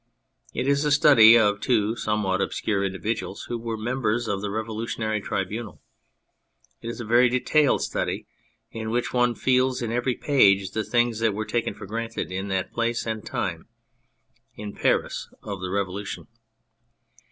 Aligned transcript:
It 0.51 0.67
is 0.67 0.83
a 0.83 0.89
study 0.91 1.37
of 1.37 1.61
two 1.61 1.95
somewhat 1.95 2.41
obscure 2.41 2.83
individuals 2.83 3.43
who 3.43 3.59
were 3.59 3.77
members 3.77 4.27
of 4.27 4.41
the 4.41 4.49
Revolutionary 4.49 5.21
Tribunal. 5.21 5.79
It 6.81 6.87
is 6.89 6.99
a 6.99 7.05
very 7.05 7.29
detailed 7.29 7.83
study 7.83 8.25
in 8.71 8.89
which 8.89 9.13
one 9.13 9.35
feels 9.35 9.79
in 9.79 9.91
every 9.91 10.15
page 10.15 10.71
the 10.71 10.83
things 10.83 11.19
that 11.19 11.35
were 11.35 11.45
taken 11.45 11.75
for 11.75 11.85
granted 11.85 12.31
in 12.31 12.47
that 12.47 12.73
place 12.73 13.05
and 13.05 13.23
time 13.23 13.67
in 14.55 14.71
the 14.73 14.79
Paris 14.79 15.29
of 15.43 15.61
the 15.61 15.69
Revolution. 15.69 16.25